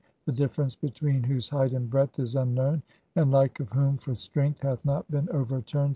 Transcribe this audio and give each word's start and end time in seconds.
the 0.25 0.31
difference 0.31 0.75
between 0.75 1.21
whose 1.21 1.49
height 1.49 1.73
and 1.73 1.87
breadth 1.87 2.17
"is 2.17 2.35
unknown; 2.35 2.81
the 3.13 3.23
like 3.23 3.59
of 3.59 3.69
whom 3.69 3.97
for 3.97 4.15
strength 4.15 4.61
hath 4.61 4.83
not 4.83 5.07
been 5.11 5.29
"overturned 5.29 5.89